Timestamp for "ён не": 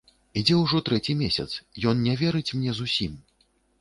1.91-2.17